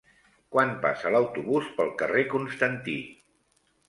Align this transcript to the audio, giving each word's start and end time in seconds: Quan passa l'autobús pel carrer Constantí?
Quan 0.53 0.69
passa 0.85 1.11
l'autobús 1.15 1.67
pel 1.79 1.91
carrer 1.99 2.23
Constantí? 2.31 2.97